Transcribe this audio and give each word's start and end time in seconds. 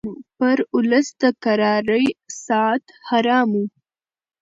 پر 0.37 0.57
اولس 0.73 1.07
د 1.21 1.23
کرارۍ 1.43 2.05
ساعت 2.45 2.83
حرام 3.09 3.49
وو 3.57 3.65